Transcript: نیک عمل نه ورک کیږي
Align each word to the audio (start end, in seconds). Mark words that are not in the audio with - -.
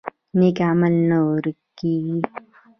نیک 0.39 0.57
عمل 0.69 0.95
نه 1.09 1.17
ورک 1.27 1.57
کیږي 1.77 2.17